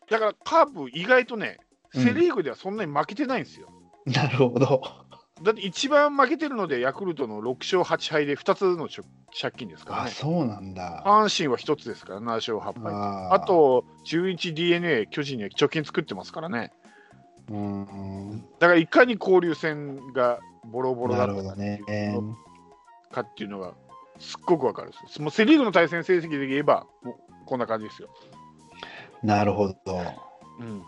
[0.10, 1.60] だから、カープ、意外とね、
[1.94, 3.68] うんセ・リーグではそんなに負けてないんですよ。
[4.06, 4.82] なるほど。
[5.44, 9.08] だって一番負けてるので、ヤクルトの6勝8敗で2つの借
[9.40, 10.12] 借金ですからあ、ね。
[10.12, 11.04] そうなんだ。
[11.06, 12.94] 阪神は1つですから、7勝8敗。
[12.94, 16.72] ああ、と、中日 d n a 巨人には貯金作ってますからね。
[17.50, 21.82] うん、だからいかに交流戦がボロボロだなったかるほどね。
[23.12, 23.74] かっていうのが
[24.20, 25.22] すっごくわかるです。
[25.22, 26.86] もうセ・リーグの対戦成績で言えば、
[27.46, 28.10] こんな感じですよ。
[29.24, 29.76] なるほど。
[30.60, 30.84] うん、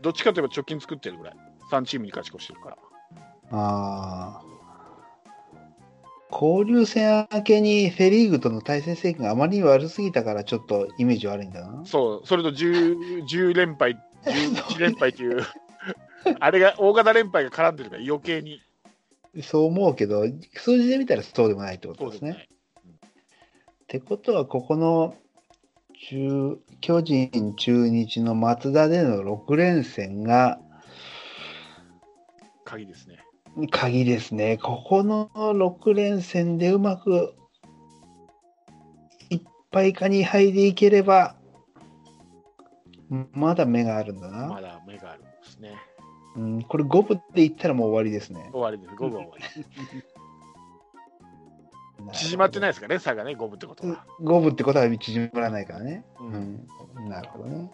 [0.00, 1.34] どっちかといえば貯金作ってるぐらい、
[1.70, 2.76] 3チームに勝ち越してるから。
[3.50, 4.42] ああ。
[6.30, 11.84] 交流戦明けにフェリーグとの対戦成績があまりに悪すぎたからちょっとイメージ悪いんだな。
[11.84, 15.42] そう、それと 10, 10連敗、 11連敗っていう、
[16.40, 18.60] あれが大型連敗が絡んでるから余計に
[19.42, 22.32] そう思うけど、数字で見たらそうでもないってことですね。
[22.32, 22.48] すね。
[23.04, 25.14] ってことは、ここの
[25.98, 30.60] 中巨人、中日の松田での6連戦が
[32.64, 33.18] 鍵ですね。
[33.70, 34.58] 鍵ですね。
[34.58, 37.34] ここの6連戦でうまく
[39.30, 39.40] 1
[39.72, 41.36] 敗か2敗でいければ、
[43.32, 44.48] まだ目があるんだな。
[44.48, 45.76] まだ目があるんですね。
[46.36, 48.50] うん、これ5分でいったらもう終わりですね。
[48.52, 48.94] 終わりです。
[48.94, 50.02] 5分は終わり。
[52.12, 54.04] 縮まってないですかね、差がね、5分ってことは。
[54.20, 56.04] 5分ってことは縮まらないからね。
[56.20, 56.66] ううん
[57.04, 57.70] ん、なるほどね。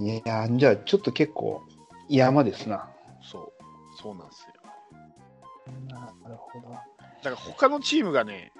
[0.00, 1.62] いや、じゃあちょっと結構
[2.08, 2.88] 山ですな。
[3.20, 3.52] そう、
[4.00, 4.52] そうなんですよ。
[5.88, 6.70] なるほど。
[6.70, 8.52] だから他のチームがね、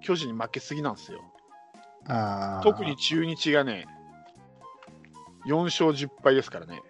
[0.00, 1.22] 巨人に負けすぎなんですよ。
[2.08, 3.86] あー特に中日がね、
[5.46, 6.80] 4勝10敗ですからね、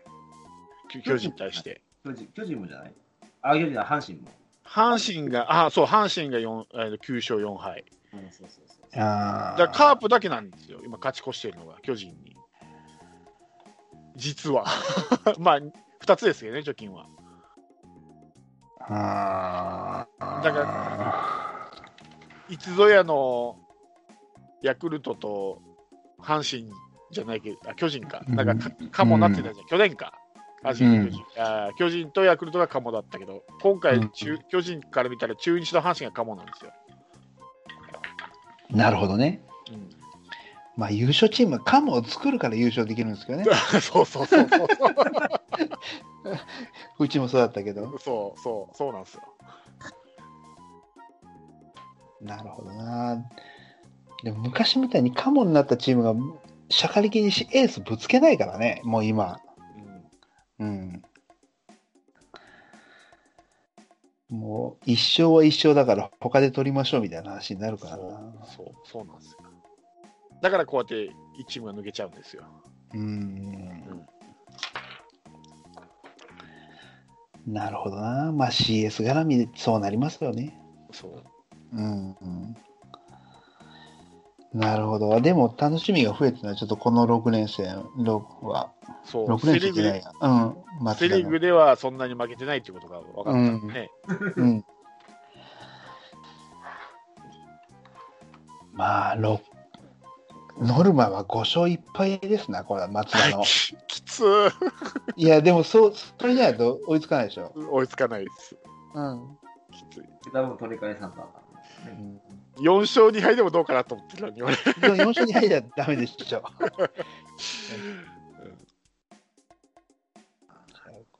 [0.88, 1.30] 巨巨人？
[1.30, 1.82] に対して。
[2.04, 2.94] 巨人巨人もじゃない？
[3.42, 4.28] あ、巨人は阪神も。
[4.72, 7.84] 阪神が、あ、そう、阪神が4えー9勝4敗。
[8.14, 9.00] うん、そうそうそう。
[9.00, 12.36] あーだカープだけなんですよ、今、勝ち越してるのが、巨人に。
[14.16, 14.64] 実は。
[15.38, 17.06] まあ、2つですけどね、貯金は。
[18.80, 21.70] あーだから
[22.48, 23.56] いつぞやの
[24.62, 25.62] ヤクルトと
[26.18, 26.72] 阪神
[27.10, 30.14] じゃないけど、あ巨人か、なんかか、かもなってたじゃん、去年か。
[30.62, 36.72] 阪神と巨人,、あー巨人とヤクルトがカモだったけど、今回、中巨人から見たら中日と阪神がカモなんですよ。
[38.70, 39.42] なるほどね。
[39.70, 40.02] うん
[40.74, 43.44] まあ優勝チームはカムを作るから優勝できるんですけどね。
[43.80, 44.68] そうそうそうそう
[46.98, 47.98] うちもそうだったけど。
[47.98, 49.22] そうそうそうなんですよ。
[52.22, 53.22] なるほどな。
[54.22, 56.14] でも昔みたいにカモになったチームが
[56.70, 59.40] しゃかりきにしエースぶつけないからね、もう今。
[60.62, 61.02] うん
[64.30, 64.38] うん。
[64.38, 68.02] もう一生は一生だから他で取りましょうみたいな話になるからな。
[68.46, 69.38] そうそうなんですよ。
[70.40, 70.94] だからこうやって
[71.40, 72.44] 1チームが抜けちゃうんですよ。
[72.94, 74.06] うん。
[77.46, 78.32] なるほどな。
[78.32, 80.58] まあ CS 絡みでそうなりますよね。
[80.92, 81.22] そう
[81.72, 82.16] うん。
[82.20, 82.56] うん
[84.54, 85.20] なるほど。
[85.20, 88.70] でも楽しみが増えてるのはちょっとこの6年生6は。
[89.04, 90.12] そう6セリーグで年生じゃないや。
[90.20, 90.84] うん。
[90.84, 93.90] 松田のセリーグではそんなに負けてないっていうことが分かったんでね。
[94.36, 94.64] うん。
[98.74, 99.40] まあ、ろ
[100.60, 103.42] ノルマは5勝1敗ですな、これは松田の。
[103.42, 104.52] ききつー
[105.16, 107.52] いや、でもそう、それじゃないと追いつかないでしょ。
[107.70, 108.56] 追いつかないです。
[108.94, 109.38] うん。
[109.72, 110.02] きつい。
[110.32, 111.26] 多分取り返さんかっ
[111.84, 112.20] たん。
[112.58, 114.54] 4勝2敗でもどうかなと思ってたのに、俺。
[114.56, 116.24] でも4勝2敗じゃダメでしょ。
[116.24, 116.86] じゃあ5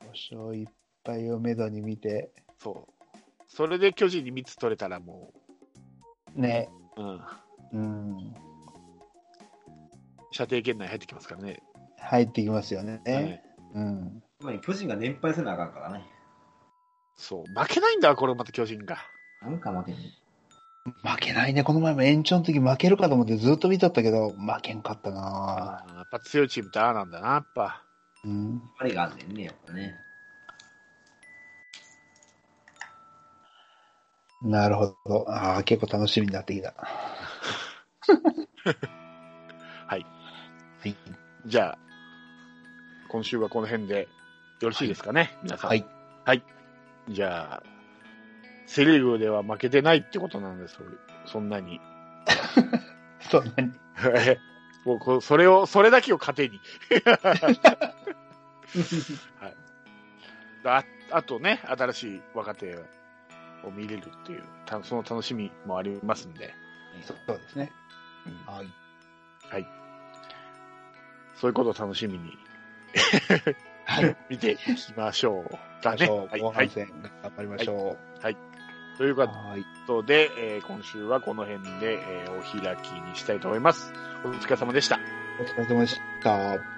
[0.07, 0.67] 勝1
[1.05, 2.93] 敗をめどに見て、そう。
[3.47, 5.33] それで巨人に3つ取れたらも
[6.35, 6.69] ね。
[6.97, 7.21] う、うん、
[7.73, 7.77] う
[8.19, 8.35] ん。
[10.31, 11.61] 射程圏内入ってきますからね。
[11.99, 13.01] 入ってきますよね。
[13.05, 13.43] はい
[13.75, 14.23] うん。
[14.39, 16.05] つまり巨人が連敗せなあかんからね。
[17.15, 17.59] そう。
[17.59, 18.97] 負けないんだ、これまた巨人が。
[19.41, 20.01] なんか負けんね
[20.85, 21.63] 負けないね。
[21.63, 27.83] この前も延長の時負けるかと思ってずっと見とったけど、負けんかったなやっぱ強いチームってああなんだな、やっぱ。
[28.25, 28.61] うん。
[28.77, 29.95] あれがあんねんね、やっぱね。
[34.41, 35.25] なるほど。
[35.29, 36.73] ああ、結構楽しみになってきた。
[39.87, 40.05] はい。
[40.81, 40.95] はい。
[41.45, 41.77] じゃあ、
[43.07, 44.09] 今週はこの辺で
[44.59, 45.69] よろしいですかね、皆さん。
[45.69, 45.85] はい。
[47.09, 47.72] じゃあ、
[48.73, 50.79] セ・リーグでは負けてないってことなんです、
[51.27, 51.79] そんなに。
[53.29, 53.71] そんなに。
[54.83, 56.59] もうこうそれを、それだけを糧に。
[59.39, 59.55] はい。
[60.65, 62.75] ああとね、新しい若手
[63.63, 66.55] を見れるっていう、たその楽しみもありますんで、
[67.05, 67.71] そうですね。
[68.25, 69.67] うんはい。
[71.35, 72.35] そういうことを楽しみに
[73.85, 74.17] はい。
[74.29, 76.07] 見ていきましょうかね。
[76.09, 76.41] はい。
[76.41, 76.87] 後はい、半戦、
[77.21, 78.23] 頑張りましょうこう。
[78.23, 78.52] はい。
[79.87, 83.93] とで、えー今週はこの辺で、えーお開きにしたいと思います。
[84.23, 84.99] お疲れ様でした。
[85.39, 86.73] お疲れ様でした。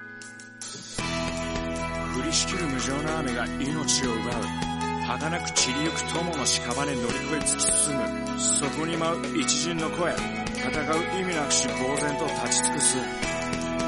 [2.15, 12.97] 降りしきる無情な雨が命を奪う儚く散りゆく友の屍乗り越え突き進むそこに舞う一陣の声戦う意味なくし呆然と立ち尽くす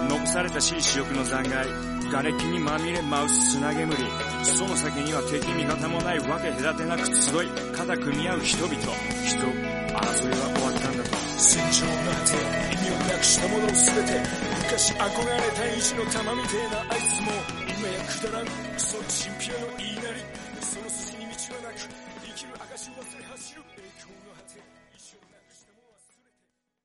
[0.10, 3.94] 残されたしい死翼の残骸瓦礫にまみれ舞う砂煙
[4.44, 7.48] その先には敵味方もないわけ隔てなく集い。
[7.76, 8.74] 肩組み合う人々。
[8.74, 11.10] 人争いは終わったんだと。
[11.38, 12.40] 戦場の果て
[12.74, 14.24] 意味をなくしたもの全て
[14.58, 17.32] 昔憧れた意地の玉みてえなあいつも
[17.68, 18.48] 今やくだらん。
[18.48, 19.97] クソチンピラの言い